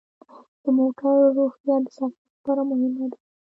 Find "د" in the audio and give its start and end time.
0.63-0.65, 1.83-1.87